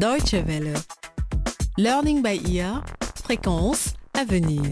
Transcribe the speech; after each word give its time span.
Deutsche 0.00 0.32
Welle. 0.46 0.72
Learning 1.76 2.22
by 2.22 2.40
ear, 2.56 2.82
fréquence 3.22 3.92
à 4.14 4.24
venir. 4.24 4.62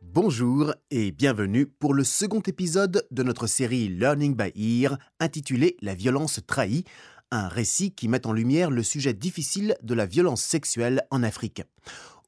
Bonjour 0.00 0.72
et 0.90 1.12
bienvenue 1.12 1.66
pour 1.66 1.92
le 1.92 2.04
second 2.04 2.40
épisode 2.40 3.06
de 3.10 3.22
notre 3.22 3.46
série 3.46 3.88
Learning 3.88 4.34
by 4.34 4.50
Ear 4.56 4.96
intitulé 5.20 5.76
La 5.82 5.94
violence 5.94 6.40
trahie, 6.46 6.84
un 7.30 7.48
récit 7.48 7.92
qui 7.92 8.08
met 8.08 8.26
en 8.26 8.32
lumière 8.32 8.70
le 8.70 8.82
sujet 8.82 9.12
difficile 9.12 9.76
de 9.82 9.92
la 9.92 10.06
violence 10.06 10.40
sexuelle 10.40 11.02
en 11.10 11.22
Afrique. 11.22 11.64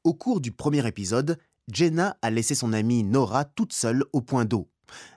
Au 0.03 0.13
cours 0.13 0.39
du 0.39 0.51
premier 0.51 0.85
épisode, 0.85 1.39
Jenna 1.67 2.15
a 2.21 2.29
laissé 2.29 2.53
son 2.53 2.73
amie 2.73 3.03
Nora 3.03 3.45
toute 3.45 3.73
seule 3.73 4.03
au 4.13 4.21
point 4.21 4.45
d'eau. 4.45 4.69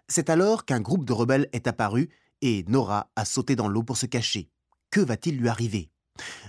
C'est 0.08 0.30
alors 0.30 0.64
qu'un 0.64 0.80
groupe 0.80 1.04
de 1.04 1.12
rebelles 1.12 1.50
est 1.52 1.66
apparu 1.66 2.08
et 2.44 2.62
Nora 2.68 3.10
a 3.16 3.24
sauté 3.24 3.56
dans 3.56 3.68
l'eau 3.68 3.82
pour 3.82 3.96
se 3.96 4.04
cacher. 4.04 4.50
Que 4.90 5.00
va-t-il 5.00 5.38
lui 5.38 5.48
arriver? 5.48 5.88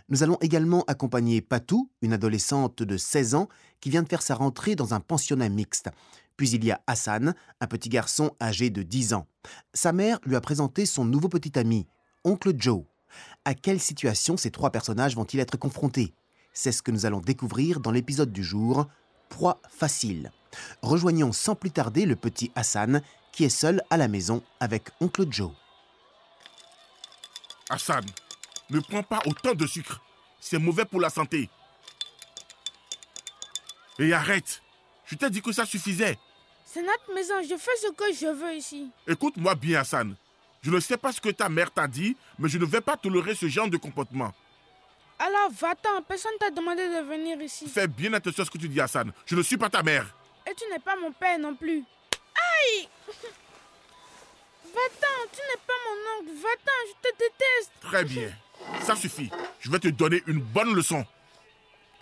Nous 0.09 0.23
allons 0.23 0.37
également 0.41 0.83
accompagner 0.87 1.41
Patou, 1.41 1.89
une 2.01 2.11
adolescente 2.11 2.83
de 2.83 2.97
16 2.97 3.33
ans 3.33 3.47
qui 3.79 3.89
vient 3.89 4.03
de 4.03 4.09
faire 4.09 4.21
sa 4.21 4.35
rentrée 4.35 4.75
dans 4.75 4.93
un 4.93 4.99
pensionnat 4.99 5.47
mixte. 5.47 5.89
Puis 6.35 6.49
il 6.49 6.65
y 6.65 6.71
a 6.71 6.81
Hassan, 6.85 7.33
un 7.61 7.67
petit 7.67 7.87
garçon 7.87 8.35
âgé 8.41 8.69
de 8.69 8.83
10 8.83 9.13
ans. 9.13 9.25
Sa 9.73 9.93
mère 9.93 10.19
lui 10.25 10.35
a 10.35 10.41
présenté 10.41 10.85
son 10.85 11.05
nouveau 11.05 11.29
petit 11.29 11.57
ami, 11.57 11.87
Oncle 12.25 12.53
Joe. 12.57 12.83
À 13.45 13.53
quelle 13.53 13.79
situation 13.79 14.35
ces 14.35 14.51
trois 14.51 14.71
personnages 14.71 15.15
vont-ils 15.15 15.39
être 15.39 15.57
confrontés? 15.57 16.13
C'est 16.51 16.73
ce 16.73 16.81
que 16.81 16.91
nous 16.91 17.05
allons 17.05 17.21
découvrir 17.21 17.79
dans 17.79 17.91
l'épisode 17.91 18.33
du 18.33 18.43
jour, 18.43 18.85
Proie 19.29 19.61
facile. 19.69 20.31
Rejoignons 20.81 21.31
sans 21.31 21.55
plus 21.55 21.71
tarder 21.71 22.05
le 22.05 22.17
petit 22.17 22.51
Hassan 22.55 23.01
qui 23.31 23.45
est 23.45 23.49
seul 23.49 23.81
à 23.89 23.95
la 23.95 24.09
maison 24.09 24.43
avec 24.59 24.89
Oncle 24.99 25.25
Joe. 25.29 25.51
Hassan, 27.69 28.05
ne 28.69 28.79
prends 28.79 29.03
pas 29.03 29.21
autant 29.25 29.53
de 29.53 29.65
sucre. 29.65 30.01
C'est 30.39 30.59
mauvais 30.59 30.85
pour 30.85 31.01
la 31.01 31.09
santé. 31.09 31.49
Et 33.99 34.13
arrête. 34.13 34.61
Je 35.05 35.15
t'ai 35.15 35.29
dit 35.29 35.41
que 35.41 35.51
ça 35.51 35.65
suffisait. 35.65 36.17
C'est 36.65 36.81
notre 36.81 37.13
maison, 37.13 37.35
je 37.41 37.55
fais 37.57 37.75
ce 37.77 37.91
que 37.91 38.13
je 38.13 38.27
veux 38.27 38.55
ici. 38.55 38.89
Écoute-moi 39.07 39.55
bien, 39.55 39.79
Hassan. 39.79 40.15
Je 40.61 40.71
ne 40.71 40.79
sais 40.79 40.97
pas 40.97 41.11
ce 41.11 41.21
que 41.21 41.29
ta 41.29 41.47
mère 41.47 41.71
t'a 41.71 41.87
dit, 41.87 42.17
mais 42.37 42.49
je 42.49 42.57
ne 42.57 42.65
vais 42.65 42.81
pas 42.81 42.97
tolérer 42.97 43.35
ce 43.35 43.47
genre 43.47 43.69
de 43.69 43.77
comportement. 43.77 44.33
Alors 45.17 45.49
va-t'en, 45.51 46.01
personne 46.01 46.33
t'a 46.39 46.49
demandé 46.49 46.87
de 46.87 47.07
venir 47.07 47.41
ici. 47.41 47.67
Fais 47.67 47.87
bien 47.87 48.11
attention 48.13 48.43
à 48.43 48.45
ce 48.45 48.51
que 48.51 48.57
tu 48.57 48.67
dis, 48.67 48.81
Hassan. 48.81 49.11
Je 49.25 49.35
ne 49.35 49.41
suis 49.41 49.57
pas 49.57 49.69
ta 49.69 49.81
mère. 49.83 50.13
Et 50.49 50.53
tu 50.53 50.65
n'es 50.69 50.79
pas 50.79 50.95
mon 50.97 51.11
père 51.11 51.39
non 51.39 51.55
plus. 51.55 51.83
Aïe 52.35 52.89
Va-t'en, 54.75 55.29
tu 55.31 55.39
n'es 55.39 55.61
pas 55.65 55.73
mon 55.85 56.19
oncle. 56.19 56.41
Va-t'en, 56.41 56.79
je 56.89 57.09
te 57.09 57.15
déteste. 57.17 57.71
Très 57.81 58.03
bien. 58.03 58.29
Ça 58.83 58.95
suffit. 58.95 59.29
Je 59.61 59.71
vais 59.71 59.79
te 59.79 59.87
donner 59.87 60.21
une 60.27 60.39
bonne 60.41 60.75
leçon. 60.75 61.05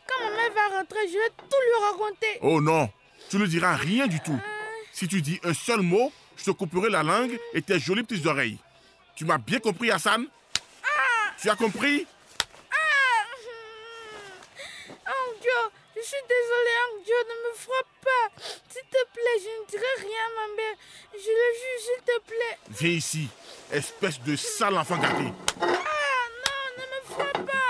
Quand 0.07 0.19
ma 0.23 0.31
mère 0.31 0.51
va 0.53 0.77
rentrer, 0.79 1.07
je 1.07 1.13
vais 1.13 1.29
tout 1.37 1.61
lui 1.67 1.85
raconter. 1.85 2.39
Oh 2.41 2.59
non, 2.61 2.89
tu 3.29 3.37
ne 3.37 3.45
diras 3.45 3.75
rien 3.75 4.07
du 4.07 4.19
tout. 4.21 4.39
Si 4.91 5.07
tu 5.07 5.21
dis 5.21 5.39
un 5.43 5.53
seul 5.53 5.81
mot, 5.81 6.11
je 6.35 6.45
te 6.45 6.51
couperai 6.51 6.89
la 6.89 7.03
langue 7.03 7.39
et 7.53 7.61
tes 7.61 7.79
jolies 7.79 8.03
petites 8.03 8.25
oreilles. 8.25 8.57
Tu 9.15 9.25
m'as 9.25 9.37
bien 9.37 9.59
compris, 9.59 9.91
Hassan 9.91 10.25
Tu 11.39 11.49
as 11.49 11.55
compris? 11.55 12.07
Oh 15.05 15.33
Dieu, 15.41 15.51
je 15.95 16.01
suis 16.01 16.23
désolée, 16.27 16.77
oh 16.89 17.01
Dieu, 17.03 17.15
ne 17.29 17.49
me 17.49 17.55
frappe 17.55 17.93
pas. 18.03 18.62
S'il 18.93 19.01
te 19.01 19.13
plaît, 19.13 19.39
je 19.39 19.49
ne 19.61 19.65
dirai 19.69 19.93
rien 20.01 20.25
ma 20.35 20.47
mère. 20.55 20.77
Je 21.13 21.17
le 21.17 21.49
jure, 21.59 21.79
s'il 21.79 22.01
te 22.03 22.17
plaît. 22.27 22.57
Viens 22.69 22.97
ici, 22.97 23.27
espèce 23.71 24.21
de 24.21 24.35
sale 24.35 24.77
enfant 24.77 24.97
gâté. 24.97 25.33
Ah 25.61 25.65
non, 25.65 26.63
ne 26.77 26.83
me 26.83 26.99
frappe 27.09 27.45
pas. 27.45 27.62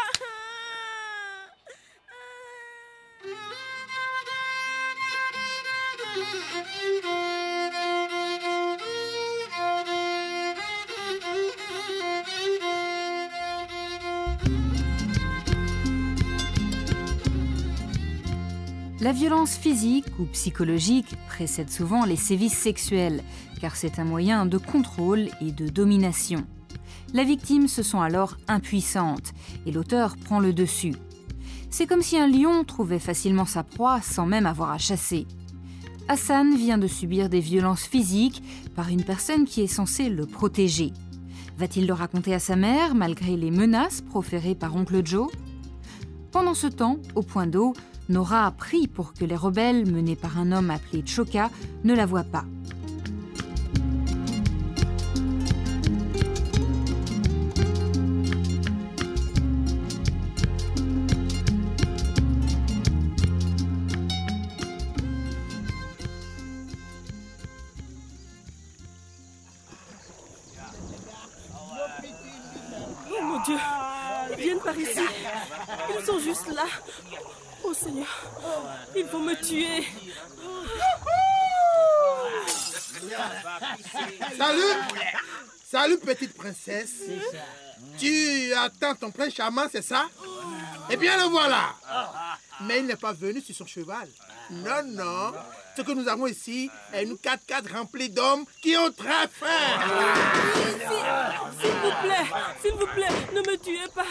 La 19.03 19.11
violence 19.11 19.57
physique 19.57 20.05
ou 20.17 20.23
psychologique 20.27 21.17
précède 21.27 21.69
souvent 21.69 22.05
les 22.05 22.15
sévices 22.15 22.57
sexuels, 22.57 23.21
car 23.59 23.75
c'est 23.75 23.99
un 23.99 24.05
moyen 24.05 24.45
de 24.45 24.57
contrôle 24.57 25.27
et 25.41 25.51
de 25.51 25.67
domination. 25.67 26.45
La 27.13 27.25
victime 27.25 27.67
se 27.67 27.83
sent 27.83 27.97
alors 27.99 28.37
impuissante 28.47 29.33
et 29.65 29.73
l'auteur 29.73 30.15
prend 30.15 30.39
le 30.39 30.53
dessus. 30.53 30.95
C'est 31.69 31.85
comme 31.85 32.01
si 32.01 32.17
un 32.17 32.29
lion 32.29 32.63
trouvait 32.63 32.97
facilement 32.97 33.43
sa 33.43 33.63
proie 33.63 33.99
sans 33.99 34.25
même 34.25 34.45
avoir 34.45 34.71
à 34.71 34.77
chasser. 34.77 35.27
Hassan 36.07 36.55
vient 36.55 36.77
de 36.77 36.87
subir 36.87 37.27
des 37.27 37.41
violences 37.41 37.83
physiques 37.83 38.41
par 38.73 38.87
une 38.87 39.03
personne 39.03 39.43
qui 39.43 39.59
est 39.59 39.67
censée 39.67 40.07
le 40.07 40.25
protéger. 40.25 40.93
Va-t-il 41.57 41.87
le 41.87 41.93
raconter 41.93 42.33
à 42.33 42.39
sa 42.39 42.55
mère 42.55 42.95
malgré 42.95 43.35
les 43.35 43.51
menaces 43.51 43.99
proférées 43.99 44.55
par 44.55 44.77
oncle 44.77 45.01
Joe? 45.03 45.29
Pendant 46.31 46.53
ce 46.53 46.67
temps, 46.67 46.99
au 47.15 47.21
point 47.21 47.47
d'eau, 47.47 47.73
Nora 48.09 48.45
a 48.45 48.51
pris 48.51 48.87
pour 48.87 49.13
que 49.13 49.23
les 49.23 49.35
rebelles, 49.35 49.89
menés 49.89 50.17
par 50.17 50.37
un 50.37 50.51
homme 50.51 50.69
appelé 50.69 51.03
Choka, 51.05 51.49
ne 51.83 51.95
la 51.95 52.05
voient 52.05 52.23
pas. 52.23 52.43
Oh 73.09 73.21
mon 73.23 73.41
Dieu, 73.43 73.57
viennent 74.37 74.59
par 74.59 74.77
ici. 74.77 74.99
Ils 75.97 76.05
sont 76.05 76.19
juste 76.19 76.47
là. 76.53 76.65
Oh 77.65 77.73
Seigneur, 77.73 78.07
ils 78.95 79.05
vont 79.05 79.19
me 79.19 79.35
tuer. 79.35 79.85
Salut 84.37 84.61
Salut 85.63 85.97
petite 85.97 86.35
princesse. 86.35 86.91
Tu 87.97 88.53
attends 88.53 88.95
ton 88.95 89.11
prince 89.11 89.33
charmant, 89.33 89.65
c'est 89.71 89.81
ça? 89.81 90.07
Eh 90.89 90.97
bien 90.97 91.17
le 91.17 91.29
voilà. 91.29 91.73
Mais 92.61 92.79
il 92.79 92.85
n'est 92.85 92.95
pas 92.95 93.13
venu 93.13 93.41
sur 93.41 93.55
son 93.55 93.65
cheval. 93.65 94.07
Non, 94.51 94.83
non. 94.85 95.33
Ce 95.75 95.81
que 95.81 95.91
nous 95.91 96.07
avons 96.07 96.27
ici 96.27 96.69
est 96.93 97.03
une 97.03 97.15
4x4 97.15 97.73
remplie 97.75 98.09
d'hommes 98.09 98.45
qui 98.61 98.77
ont 98.77 98.91
très 98.91 99.27
faim. 99.27 99.47
S'il 101.59 101.71
vous 101.71 101.91
plaît, 102.03 102.25
s'il 102.61 102.71
vous 102.73 102.87
plaît, 102.87 103.07
ne 103.33 103.39
me 103.39 103.57
tuez 103.57 103.87
pas. 103.95 104.05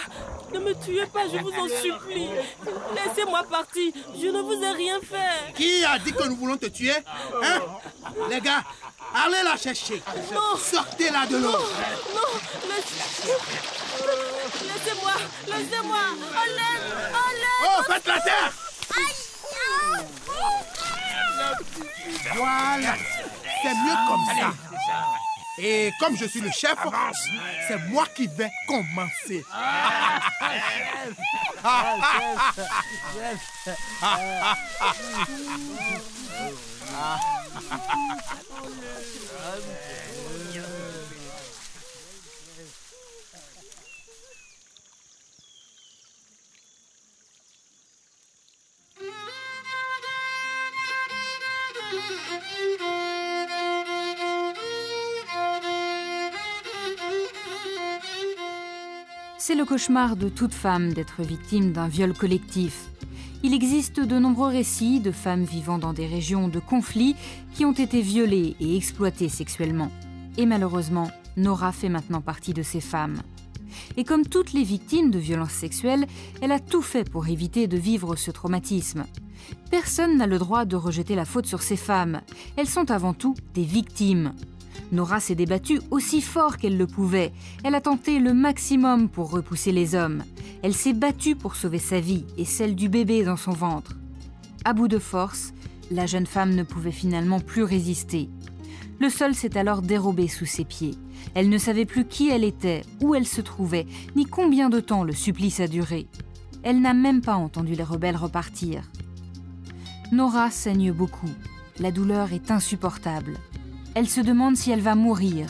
Ne 0.52 0.58
me 0.58 0.74
tuez 0.74 1.06
pas, 1.06 1.28
je 1.32 1.38
vous 1.38 1.52
en 1.52 1.68
supplie. 1.68 2.28
Laissez-moi 2.96 3.44
partir. 3.44 3.92
Je 4.20 4.26
ne 4.26 4.40
vous 4.40 4.60
ai 4.62 4.70
rien 4.72 4.98
fait. 5.00 5.52
Qui 5.54 5.84
a 5.84 5.98
dit 6.00 6.12
que 6.12 6.24
nous 6.24 6.36
voulons 6.36 6.56
te 6.56 6.66
tuer 6.66 6.94
Hein? 7.42 7.60
Les 8.28 8.40
gars, 8.40 8.62
allez 9.14 9.42
la 9.44 9.56
chercher. 9.56 10.02
Non. 10.32 10.56
Sortez-la 10.58 11.26
de 11.26 11.36
l'eau. 11.36 11.50
Non, 11.52 12.32
laisse- 12.68 13.30
laissez-moi, 14.66 15.12
laissez-moi. 15.46 15.98
À 16.36 16.46
l'aide. 16.46 16.94
Oh, 17.64 17.82
faites 17.86 18.06
la 18.06 18.20
terre 18.20 18.52
Voilà, 22.34 22.94
c'est 23.62 23.74
mieux 23.74 23.96
comme 24.08 24.24
ça. 24.26 24.52
Et 25.58 25.92
comme 26.00 26.16
je 26.16 26.24
suis 26.24 26.40
le 26.40 26.50
chef, 26.50 26.76
c'est 27.68 27.78
moi 27.88 28.06
qui 28.16 28.26
vais 28.26 28.50
commencer. 28.66 29.44
C'est 59.44 59.56
le 59.56 59.64
cauchemar 59.64 60.14
de 60.14 60.28
toute 60.28 60.54
femme 60.54 60.92
d'être 60.92 61.20
victime 61.22 61.72
d'un 61.72 61.88
viol 61.88 62.14
collectif. 62.14 62.90
Il 63.42 63.54
existe 63.54 63.98
de 63.98 64.16
nombreux 64.16 64.50
récits 64.50 65.00
de 65.00 65.10
femmes 65.10 65.42
vivant 65.42 65.78
dans 65.78 65.92
des 65.92 66.06
régions 66.06 66.46
de 66.46 66.60
conflit 66.60 67.16
qui 67.52 67.64
ont 67.64 67.72
été 67.72 68.02
violées 68.02 68.54
et 68.60 68.76
exploitées 68.76 69.28
sexuellement. 69.28 69.90
Et 70.38 70.46
malheureusement, 70.46 71.10
Nora 71.36 71.72
fait 71.72 71.88
maintenant 71.88 72.20
partie 72.20 72.54
de 72.54 72.62
ces 72.62 72.80
femmes. 72.80 73.20
Et 73.96 74.04
comme 74.04 74.24
toutes 74.24 74.52
les 74.52 74.62
victimes 74.62 75.10
de 75.10 75.18
violences 75.18 75.50
sexuelles, 75.50 76.06
elle 76.40 76.52
a 76.52 76.60
tout 76.60 76.80
fait 76.80 77.10
pour 77.10 77.26
éviter 77.26 77.66
de 77.66 77.76
vivre 77.76 78.14
ce 78.14 78.30
traumatisme. 78.30 79.06
Personne 79.72 80.18
n'a 80.18 80.28
le 80.28 80.38
droit 80.38 80.66
de 80.66 80.76
rejeter 80.76 81.16
la 81.16 81.24
faute 81.24 81.46
sur 81.46 81.62
ces 81.62 81.76
femmes. 81.76 82.20
Elles 82.56 82.68
sont 82.68 82.92
avant 82.92 83.12
tout 83.12 83.34
des 83.54 83.64
victimes. 83.64 84.34
Nora 84.92 85.20
s'est 85.20 85.34
débattue 85.34 85.80
aussi 85.90 86.20
fort 86.20 86.58
qu'elle 86.58 86.76
le 86.76 86.86
pouvait. 86.86 87.32
Elle 87.64 87.74
a 87.74 87.80
tenté 87.80 88.18
le 88.18 88.34
maximum 88.34 89.08
pour 89.08 89.30
repousser 89.30 89.72
les 89.72 89.94
hommes. 89.94 90.22
Elle 90.62 90.74
s'est 90.74 90.92
battue 90.92 91.34
pour 91.34 91.56
sauver 91.56 91.78
sa 91.78 92.00
vie 92.00 92.24
et 92.36 92.44
celle 92.44 92.74
du 92.74 92.88
bébé 92.88 93.24
dans 93.24 93.36
son 93.36 93.52
ventre. 93.52 93.96
À 94.64 94.74
bout 94.74 94.88
de 94.88 94.98
force, 94.98 95.52
la 95.90 96.06
jeune 96.06 96.26
femme 96.26 96.54
ne 96.54 96.62
pouvait 96.62 96.92
finalement 96.92 97.40
plus 97.40 97.62
résister. 97.62 98.28
Le 99.00 99.08
sol 99.08 99.34
s'est 99.34 99.58
alors 99.58 99.82
dérobé 99.82 100.28
sous 100.28 100.46
ses 100.46 100.64
pieds. 100.64 100.94
Elle 101.34 101.48
ne 101.48 101.58
savait 101.58 101.86
plus 101.86 102.04
qui 102.04 102.28
elle 102.28 102.44
était, 102.44 102.82
où 103.00 103.14
elle 103.14 103.26
se 103.26 103.40
trouvait, 103.40 103.86
ni 104.14 104.26
combien 104.26 104.70
de 104.70 104.80
temps 104.80 105.04
le 105.04 105.12
supplice 105.12 105.60
a 105.60 105.66
duré. 105.66 106.06
Elle 106.62 106.80
n'a 106.80 106.94
même 106.94 107.20
pas 107.20 107.34
entendu 107.34 107.74
les 107.74 107.82
rebelles 107.82 108.16
repartir. 108.16 108.84
Nora 110.12 110.50
saigne 110.50 110.92
beaucoup. 110.92 111.30
La 111.80 111.90
douleur 111.90 112.32
est 112.32 112.50
insupportable. 112.50 113.38
Elle 113.94 114.08
se 114.08 114.20
demande 114.20 114.56
si 114.56 114.70
elle 114.70 114.80
va 114.80 114.94
mourir. 114.94 115.48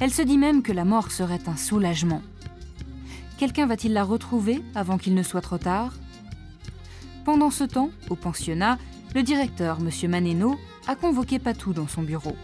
Elle 0.00 0.10
se 0.10 0.22
dit 0.22 0.36
même 0.36 0.62
que 0.62 0.72
la 0.72 0.84
mort 0.84 1.10
serait 1.10 1.40
un 1.46 1.56
soulagement. 1.56 2.20
Quelqu'un 3.38 3.66
va-t-il 3.66 3.94
la 3.94 4.04
retrouver 4.04 4.62
avant 4.74 4.98
qu'il 4.98 5.14
ne 5.14 5.22
soit 5.22 5.40
trop 5.40 5.58
tard? 5.58 5.92
Pendant 7.24 7.50
ce 7.50 7.64
temps, 7.64 7.90
au 8.10 8.14
pensionnat, 8.14 8.78
le 9.14 9.22
directeur, 9.22 9.78
M. 9.80 10.10
Maneno, 10.10 10.56
a 10.86 10.94
convoqué 10.94 11.38
Patou 11.38 11.72
dans 11.72 11.88
son 11.88 12.02
bureau. 12.02 12.36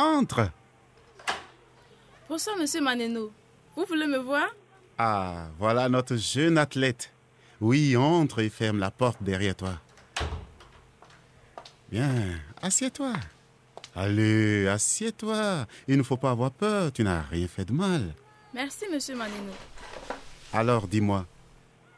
Entre 0.00 0.48
Bonsoir, 2.26 2.56
monsieur 2.56 2.80
Maneno. 2.80 3.30
Vous 3.76 3.84
voulez 3.84 4.06
me 4.06 4.16
voir? 4.16 4.48
Ah, 4.96 5.48
voilà 5.58 5.90
notre 5.90 6.16
jeune 6.16 6.56
athlète. 6.56 7.12
Oui, 7.60 7.94
entre 7.98 8.38
et 8.38 8.48
ferme 8.48 8.78
la 8.78 8.90
porte 8.90 9.22
derrière 9.22 9.54
toi. 9.54 9.74
Bien, 11.90 12.40
assieds-toi. 12.62 13.12
Allez, 13.94 14.68
assieds-toi. 14.68 15.66
Il 15.86 15.98
ne 15.98 16.02
faut 16.02 16.16
pas 16.16 16.30
avoir 16.30 16.50
peur, 16.50 16.90
tu 16.92 17.04
n'as 17.04 17.20
rien 17.20 17.46
fait 17.46 17.66
de 17.66 17.74
mal. 17.74 18.14
Merci, 18.54 18.86
monsieur 18.90 19.16
Maneno. 19.16 19.52
Alors 20.54 20.88
dis-moi, 20.88 21.26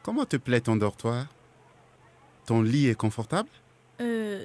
comment 0.03 0.25
te 0.25 0.39
plaît 0.39 0.63
ton 0.63 0.75
dortoir 0.75 1.27
Ton 2.47 2.63
lit 2.63 2.89
est 2.89 2.97
confortable? 2.97 3.49
Euh. 4.01 4.45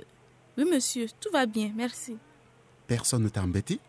Oui, 0.59 0.65
monsieur, 0.71 1.07
tout 1.19 1.31
va 1.31 1.47
bien, 1.47 1.71
merci. 1.75 2.17
Personne 2.87 3.23
ne 3.23 3.29
t'a 3.29 3.43
embêté 3.43 3.79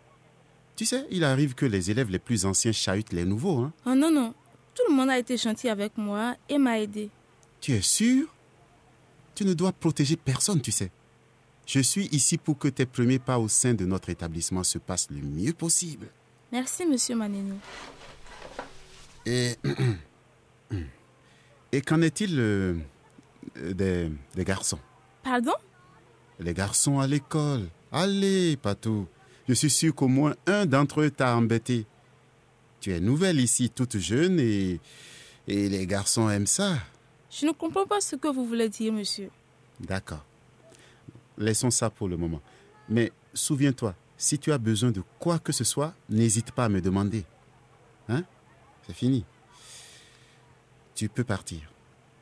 Tu 0.76 0.84
sais, 0.84 1.06
il 1.10 1.24
arrive 1.24 1.54
que 1.54 1.66
les 1.66 1.90
élèves 1.90 2.10
les 2.10 2.18
plus 2.18 2.44
anciens 2.44 2.72
chahutent 2.72 3.12
les 3.12 3.24
nouveaux, 3.24 3.58
hein 3.58 3.72
Oh 3.86 3.94
non, 3.94 4.10
non. 4.10 4.34
Tout 4.74 4.82
le 4.88 4.94
monde 4.94 5.10
a 5.10 5.18
été 5.18 5.36
gentil 5.36 5.68
avec 5.68 5.96
moi 5.96 6.36
et 6.48 6.58
m'a 6.58 6.78
aidé. 6.80 7.10
Tu 7.60 7.72
es 7.72 7.82
sûr? 7.82 8.26
Tu 9.34 9.44
ne 9.44 9.54
dois 9.54 9.72
protéger 9.72 10.16
personne, 10.16 10.60
tu 10.60 10.72
sais. 10.72 10.90
Je 11.66 11.80
suis 11.80 12.06
ici 12.06 12.38
pour 12.38 12.58
que 12.58 12.68
tes 12.68 12.86
premiers 12.86 13.18
pas 13.18 13.38
au 13.38 13.48
sein 13.48 13.74
de 13.74 13.84
notre 13.84 14.08
établissement 14.10 14.64
se 14.64 14.78
passent 14.78 15.10
le 15.10 15.20
mieux 15.20 15.52
possible. 15.52 16.08
Merci, 16.50 16.86
monsieur 16.86 17.14
Maneno. 17.14 17.56
Et, 19.26 19.56
et 21.72 21.80
qu'en 21.82 22.00
est-il 22.00 22.38
euh, 22.38 22.74
des, 23.56 24.10
des 24.34 24.44
garçons? 24.44 24.78
Pardon? 25.22 25.52
Les 26.40 26.54
garçons 26.54 27.00
à 27.00 27.06
l'école. 27.06 27.68
Allez, 27.92 28.56
Patou. 28.56 29.06
Je 29.48 29.54
suis 29.54 29.70
sûr 29.70 29.94
qu'au 29.94 30.08
moins 30.08 30.34
un 30.46 30.66
d'entre 30.66 31.00
eux 31.00 31.10
t'a 31.10 31.34
embêté. 31.36 31.86
Tu 32.80 32.92
es 32.92 33.00
nouvelle 33.00 33.40
ici, 33.40 33.70
toute 33.70 33.98
jeune, 33.98 34.38
et, 34.38 34.78
et 35.46 35.68
les 35.68 35.86
garçons 35.86 36.28
aiment 36.28 36.46
ça. 36.46 36.78
Je 37.30 37.46
ne 37.46 37.52
comprends 37.52 37.86
pas 37.86 38.00
ce 38.00 38.16
que 38.16 38.28
vous 38.28 38.46
voulez 38.46 38.68
dire, 38.68 38.92
monsieur. 38.92 39.30
D'accord. 39.80 40.24
Laissons 41.38 41.70
ça 41.70 41.88
pour 41.88 42.08
le 42.08 42.16
moment. 42.16 42.40
Mais 42.88 43.12
souviens-toi, 43.32 43.94
si 44.16 44.38
tu 44.38 44.52
as 44.52 44.58
besoin 44.58 44.90
de 44.90 45.02
quoi 45.18 45.38
que 45.38 45.52
ce 45.52 45.64
soit, 45.64 45.94
n'hésite 46.08 46.52
pas 46.52 46.66
à 46.66 46.68
me 46.68 46.80
demander. 46.80 47.24
Hein? 48.08 48.24
C'est 48.86 48.94
fini. 48.94 49.24
Tu 50.94 51.08
peux 51.08 51.24
partir. 51.24 51.60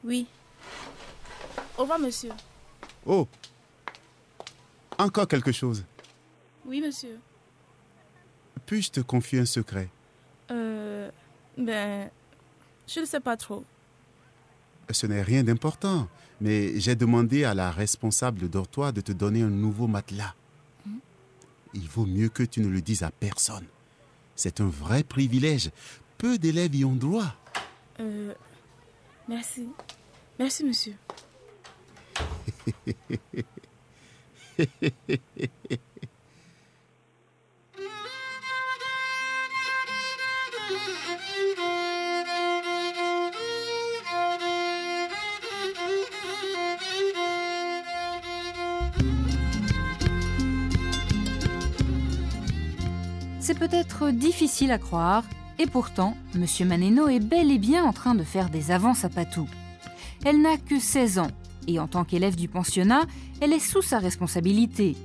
Oui. 0.05 0.27
Au 1.79 1.83
revoir, 1.83 1.99
monsieur. 1.99 2.31
Oh 3.05 3.27
Encore 4.99 5.29
quelque 5.29 5.53
chose. 5.53 5.85
Oui, 6.65 6.81
monsieur. 6.81 7.19
Puis-je 8.67 8.91
te 8.91 9.01
confier 9.01 9.41
un 9.41 9.47
secret? 9.47 9.89
Euh. 10.51 11.11
Ben. 11.57 12.11
Je 12.87 13.01
ne 13.01 13.05
sais 13.05 13.21
pas 13.21 13.37
trop. 13.37 13.65
Ce 14.91 15.07
n'est 15.07 15.23
rien 15.23 15.43
d'important, 15.43 16.09
mais 16.41 16.79
j'ai 16.79 16.95
demandé 16.95 17.45
à 17.45 17.55
la 17.55 17.71
responsable 17.71 18.39
de 18.39 18.47
dortoir 18.47 18.93
de 18.93 19.01
te 19.01 19.13
donner 19.13 19.43
un 19.43 19.51
nouveau 19.51 19.87
matelas. 19.87 20.35
Il 21.75 21.89
vaut 21.89 22.07
mieux 22.07 22.29
que 22.29 22.43
tu 22.43 22.61
ne 22.61 22.69
le 22.69 22.81
dises 22.81 23.03
à 23.03 23.11
personne. 23.11 23.67
C'est 24.35 24.61
un 24.61 24.69
vrai 24.69 25.03
privilège. 25.03 25.71
Peu 26.17 26.39
d'élèves 26.39 26.75
y 26.75 26.85
ont 26.85 26.95
droit. 26.95 27.35
Euh. 28.01 28.33
Merci. 29.29 29.69
Merci, 30.39 30.65
monsieur. 30.65 30.95
C'est 53.41 53.59
peut-être 53.59 54.11
difficile 54.11 54.73
à 54.73 54.79
croire, 54.79 55.23
et 55.59 55.67
pourtant, 55.67 56.17
M. 56.35 56.47
Maneno 56.67 57.09
est 57.09 57.21
bel 57.21 57.53
et 57.53 57.59
bien 57.59 57.85
en 57.85 57.93
train 57.93 58.15
de 58.15 58.25
faire 58.25 58.49
des 58.49 58.71
avances 58.71 59.05
à 59.05 59.09
Patou. 59.09 59.47
Elle 60.25 60.41
n'a 60.43 60.57
que 60.57 60.81
16 60.81 61.19
ans, 61.21 61.31
et 61.67 61.79
en 61.79 61.87
tant 61.87 62.05
qu'élève 62.05 62.37
du 62.37 62.49
pensionnat, 62.49 63.07
elle 63.41 63.53
est 63.53 63.59
sous 63.59 63.83
sa 63.83 63.99
responsabilité. 63.99 64.97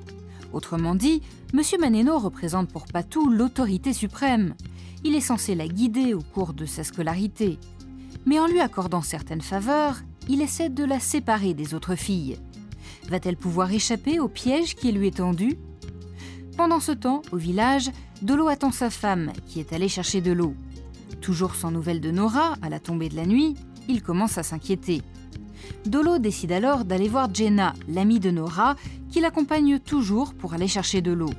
Autrement 0.53 0.95
dit, 0.95 1.21
M. 1.53 1.61
Maneno 1.79 2.17
représente 2.17 2.69
pour 2.69 2.85
Patou 2.85 3.29
l'autorité 3.29 3.93
suprême. 3.93 4.55
Il 5.03 5.15
est 5.15 5.21
censé 5.21 5.55
la 5.55 5.67
guider 5.67 6.13
au 6.13 6.21
cours 6.21 6.53
de 6.53 6.65
sa 6.65 6.83
scolarité. 6.83 7.57
Mais 8.25 8.39
en 8.39 8.47
lui 8.47 8.59
accordant 8.59 9.01
certaines 9.01 9.41
faveurs, 9.41 10.01
il 10.29 10.41
essaie 10.41 10.69
de 10.69 10.83
la 10.83 10.99
séparer 10.99 11.53
des 11.53 11.73
autres 11.73 11.95
filles. 11.95 12.37
Va-t-elle 13.07 13.37
pouvoir 13.37 13.71
échapper 13.71 14.19
au 14.19 14.27
piège 14.27 14.75
qui 14.75 14.91
lui 14.91 15.07
est 15.07 15.17
tendu? 15.17 15.57
Pendant 16.57 16.79
ce 16.79 16.91
temps, 16.91 17.21
au 17.31 17.37
village, 17.37 17.89
Dolo 18.21 18.47
attend 18.47 18.71
sa 18.71 18.89
femme, 18.89 19.31
qui 19.47 19.59
est 19.59 19.73
allée 19.73 19.87
chercher 19.87 20.21
de 20.21 20.31
l'eau. 20.31 20.53
Toujours 21.21 21.55
sans 21.55 21.71
nouvelles 21.71 22.01
de 22.01 22.11
Nora, 22.11 22.55
à 22.61 22.69
la 22.69 22.79
tombée 22.79 23.09
de 23.09 23.15
la 23.15 23.25
nuit, 23.25 23.55
il 23.87 24.03
commence 24.03 24.37
à 24.37 24.43
s'inquiéter. 24.43 25.01
Dolo 25.85 26.19
décide 26.19 26.51
alors 26.51 26.85
d'aller 26.85 27.07
voir 27.07 27.33
Jenna, 27.33 27.73
l'amie 27.87 28.19
de 28.19 28.31
Nora, 28.31 28.75
qui 29.11 29.19
l'accompagne 29.19 29.79
toujours 29.79 30.33
pour 30.33 30.53
aller 30.53 30.67
chercher 30.67 31.01
de 31.01 31.11
l'eau. 31.11 31.31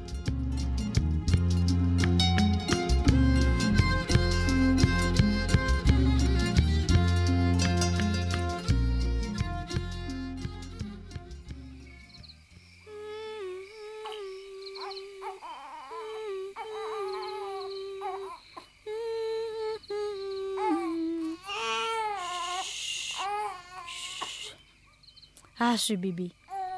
Ah, 25.73 25.79
ce 25.79 25.95
bébé. 25.95 26.31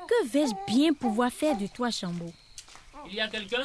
Que 0.06 0.28
vais-je 0.28 0.54
bien 0.72 0.92
pouvoir 0.94 1.32
faire 1.32 1.58
de 1.58 1.66
toi, 1.66 1.90
Chambo 1.90 2.32
Il 3.08 3.14
y 3.14 3.20
a 3.20 3.26
quelqu'un? 3.26 3.64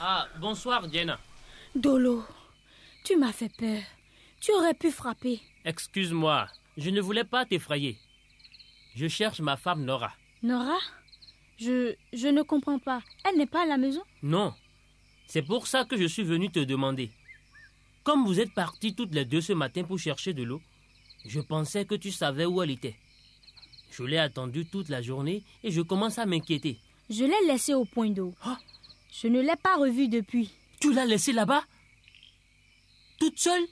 Ah, 0.00 0.26
bonsoir, 0.40 0.90
Jenna. 0.92 1.16
Dolo, 1.76 2.24
tu 3.04 3.16
m'as 3.16 3.30
fait 3.30 3.52
peur. 3.56 3.82
Tu 4.40 4.50
aurais 4.50 4.74
pu 4.74 4.90
frapper. 4.90 5.40
Excuse-moi, 5.64 6.48
je 6.76 6.90
ne 6.90 7.00
voulais 7.00 7.22
pas 7.22 7.46
t'effrayer. 7.46 7.98
Je 8.96 9.06
cherche 9.06 9.38
ma 9.38 9.56
femme 9.56 9.84
Nora. 9.84 10.12
Nora? 10.42 10.78
Je, 11.56 11.94
je 12.12 12.26
ne 12.26 12.42
comprends 12.42 12.80
pas. 12.80 13.00
Elle 13.24 13.36
n'est 13.36 13.46
pas 13.46 13.62
à 13.62 13.66
la 13.66 13.76
maison? 13.76 14.02
Non. 14.24 14.54
C'est 15.28 15.42
pour 15.42 15.68
ça 15.68 15.84
que 15.84 15.96
je 15.96 16.06
suis 16.06 16.24
venu 16.24 16.50
te 16.50 16.58
demander. 16.58 17.12
Comme 18.02 18.24
vous 18.24 18.40
êtes 18.40 18.54
partis 18.54 18.96
toutes 18.96 19.14
les 19.14 19.24
deux 19.24 19.40
ce 19.40 19.52
matin 19.52 19.84
pour 19.84 20.00
chercher 20.00 20.32
de 20.34 20.42
l'eau, 20.42 20.60
je 21.26 21.38
pensais 21.38 21.84
que 21.84 21.94
tu 21.94 22.10
savais 22.10 22.46
où 22.46 22.60
elle 22.60 22.72
était. 22.72 22.96
Je 24.00 24.06
l'ai 24.06 24.16
attendue 24.16 24.64
toute 24.64 24.88
la 24.88 25.02
journée 25.02 25.42
et 25.62 25.70
je 25.70 25.82
commence 25.82 26.18
à 26.18 26.24
m'inquiéter. 26.24 26.78
Je 27.10 27.22
l'ai 27.22 27.46
laissée 27.46 27.74
au 27.74 27.84
point 27.84 28.08
d'eau. 28.08 28.32
Je 29.12 29.28
ne 29.28 29.42
l'ai 29.42 29.56
pas 29.62 29.76
revue 29.76 30.08
depuis. 30.08 30.48
Tu 30.80 30.94
l'as 30.94 31.04
laissée 31.04 31.32
là-bas 31.34 31.62
Toute 33.18 33.38
seule 33.38 33.62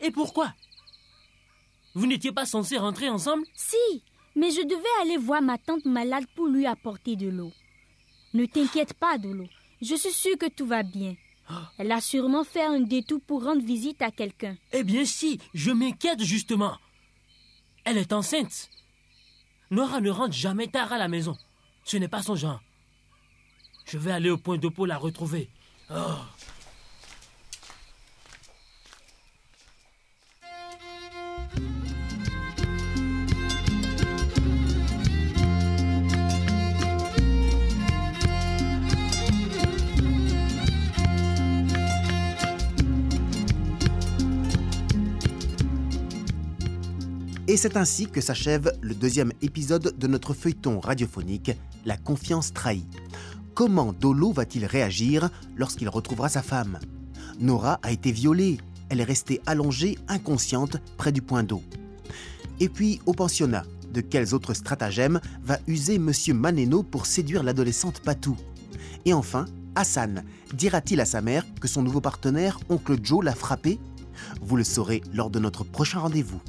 Et 0.00 0.10
pourquoi 0.10 0.54
Vous 1.92 2.06
n'étiez 2.06 2.32
pas 2.32 2.46
censés 2.46 2.78
rentrer 2.78 3.10
ensemble 3.10 3.44
Si, 3.54 4.02
mais 4.34 4.50
je 4.50 4.62
devais 4.62 5.02
aller 5.02 5.18
voir 5.18 5.42
ma 5.42 5.58
tante 5.58 5.84
malade 5.84 6.24
pour 6.34 6.46
lui 6.46 6.64
apporter 6.64 7.16
de 7.16 7.28
l'eau. 7.28 7.52
Ne 8.32 8.46
t'inquiète 8.46 8.94
pas, 8.94 9.18
Dolo. 9.18 9.44
Je 9.82 9.94
suis 9.94 10.10
sûre 10.12 10.38
que 10.38 10.48
tout 10.48 10.64
va 10.64 10.82
bien. 10.82 11.16
Elle 11.76 11.92
a 11.92 12.00
sûrement 12.00 12.44
fait 12.44 12.64
un 12.64 12.80
détour 12.80 13.20
pour 13.26 13.44
rendre 13.44 13.62
visite 13.62 14.00
à 14.00 14.10
quelqu'un. 14.10 14.56
Eh 14.72 14.84
bien 14.84 15.04
si, 15.04 15.38
je 15.52 15.70
m'inquiète 15.70 16.22
justement. 16.22 16.78
Elle 17.84 17.98
est 17.98 18.12
enceinte. 18.12 18.70
Nora 19.70 20.00
ne 20.00 20.10
rentre 20.10 20.34
jamais 20.34 20.68
tard 20.68 20.92
à 20.92 20.98
la 20.98 21.08
maison. 21.08 21.36
Ce 21.84 21.96
n'est 21.96 22.08
pas 22.08 22.22
son 22.22 22.34
genre. 22.34 22.62
Je 23.84 23.98
vais 23.98 24.12
aller 24.12 24.30
au 24.30 24.38
point 24.38 24.56
d'eau 24.56 24.70
pour 24.70 24.86
la 24.86 24.96
retrouver. 24.96 25.50
Oh. 25.90 25.94
Et 47.54 47.56
c'est 47.56 47.76
ainsi 47.76 48.08
que 48.08 48.20
s'achève 48.20 48.76
le 48.80 48.96
deuxième 48.96 49.30
épisode 49.40 49.96
de 49.96 50.06
notre 50.08 50.34
feuilleton 50.34 50.80
radiophonique 50.80 51.52
La 51.84 51.96
confiance 51.96 52.52
trahie. 52.52 52.88
Comment 53.54 53.92
Dolo 53.92 54.32
va-t-il 54.32 54.66
réagir 54.66 55.30
lorsqu'il 55.54 55.88
retrouvera 55.88 56.28
sa 56.28 56.42
femme? 56.42 56.80
Nora 57.38 57.78
a 57.84 57.92
été 57.92 58.10
violée. 58.10 58.58
Elle 58.88 58.98
est 58.98 59.04
restée 59.04 59.40
allongée, 59.46 59.96
inconsciente, 60.08 60.78
près 60.96 61.12
du 61.12 61.22
point 61.22 61.44
d'eau. 61.44 61.62
Et 62.58 62.68
puis, 62.68 63.00
au 63.06 63.12
pensionnat, 63.12 63.62
de 63.92 64.00
quels 64.00 64.34
autres 64.34 64.54
stratagèmes 64.54 65.20
va 65.44 65.60
user 65.68 66.00
Monsieur 66.00 66.34
Maneno 66.34 66.82
pour 66.82 67.06
séduire 67.06 67.44
l'adolescente 67.44 68.00
Patou? 68.00 68.36
Et 69.04 69.12
enfin, 69.12 69.44
Hassan 69.76 70.24
dira-t-il 70.52 71.00
à 71.00 71.04
sa 71.04 71.20
mère 71.20 71.46
que 71.60 71.68
son 71.68 71.82
nouveau 71.82 72.00
partenaire, 72.00 72.58
Oncle 72.68 72.96
Joe, 73.00 73.24
l'a 73.24 73.36
frappé 73.36 73.78
Vous 74.42 74.56
le 74.56 74.64
saurez 74.64 75.04
lors 75.12 75.30
de 75.30 75.38
notre 75.38 75.62
prochain 75.62 76.00
rendez-vous. 76.00 76.40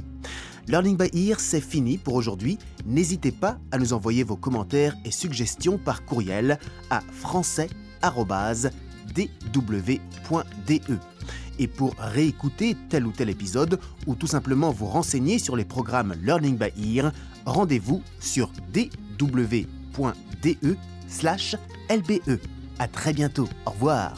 Learning 0.67 0.97
by 0.97 1.09
Ear, 1.13 1.39
c'est 1.39 1.61
fini 1.61 1.97
pour 1.99 2.15
aujourd'hui. 2.15 2.57
N'hésitez 2.85 3.31
pas 3.31 3.59
à 3.71 3.77
nous 3.77 3.93
envoyer 3.93 4.23
vos 4.23 4.35
commentaires 4.35 4.95
et 5.05 5.11
suggestions 5.11 5.77
par 5.77 6.03
courriel 6.05 6.57
à 6.89 7.01
français.dw.de. 7.01 7.79
Et 11.57 11.67
pour 11.67 11.95
réécouter 11.97 12.75
tel 12.89 13.05
ou 13.05 13.11
tel 13.11 13.29
épisode 13.29 13.79
ou 14.07 14.15
tout 14.15 14.27
simplement 14.27 14.71
vous 14.71 14.87
renseigner 14.87 15.37
sur 15.39 15.55
les 15.55 15.65
programmes 15.65 16.15
Learning 16.23 16.57
by 16.57 16.97
Ear, 16.97 17.11
rendez-vous 17.45 18.01
sur 18.19 18.51
dw.de/lbe. 18.73 19.65
À 22.79 22.87
très 22.87 23.13
bientôt. 23.13 23.47
Au 23.65 23.71
revoir. 23.71 24.17